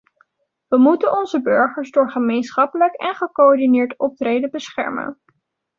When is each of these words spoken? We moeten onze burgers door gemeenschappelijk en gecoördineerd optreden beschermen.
We 0.67 0.77
moeten 0.77 1.11
onze 1.17 1.41
burgers 1.41 1.91
door 1.91 2.11
gemeenschappelijk 2.11 2.93
en 2.93 3.15
gecoördineerd 3.15 3.97
optreden 3.97 4.49
beschermen. 4.51 5.21